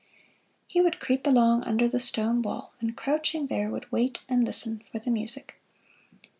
[0.65, 4.81] He would creep along under the stone wall, and crouching there would wait and listen
[4.91, 5.59] for the music.